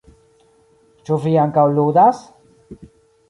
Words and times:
Ĉu 1.09 1.17
vi 1.25 1.35
ankaŭ 1.43 1.65
ludas? 1.75 2.23